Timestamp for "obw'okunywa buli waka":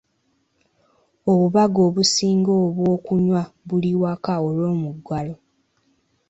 2.63-4.33